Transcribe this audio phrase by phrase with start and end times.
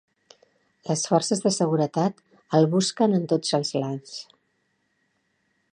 [0.91, 2.23] Les forces de seguretat
[2.61, 4.19] el busquen en tots els lands.